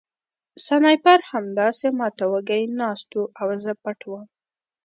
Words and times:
سنایپر 0.65 1.19
همداسې 1.31 1.87
ما 1.97 2.07
ته 2.17 2.23
وږی 2.31 2.63
ناست 2.79 3.09
و 3.19 3.23
او 3.41 3.47
زه 3.63 3.71
پټ 3.83 3.99
وم 4.09 4.23